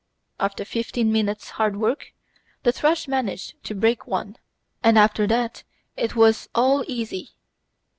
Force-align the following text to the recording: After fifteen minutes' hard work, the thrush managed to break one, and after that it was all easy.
After 0.39 0.65
fifteen 0.65 1.11
minutes' 1.11 1.51
hard 1.51 1.75
work, 1.75 2.11
the 2.63 2.71
thrush 2.71 3.07
managed 3.07 3.63
to 3.65 3.75
break 3.75 4.07
one, 4.07 4.37
and 4.83 4.97
after 4.97 5.27
that 5.27 5.63
it 5.95 6.15
was 6.15 6.49
all 6.55 6.83
easy. 6.87 7.33